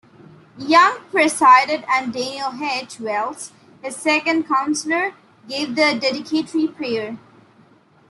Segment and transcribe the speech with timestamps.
[0.57, 2.99] Young presided and Daniel H.
[2.99, 3.51] Wells,
[3.83, 5.13] his second counselor,
[5.47, 7.19] gave the dedicatory prayer.